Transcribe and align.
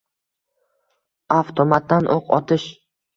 Avtomatdan 1.35 2.09
oʻq 2.15 2.33
otish 2.39 2.65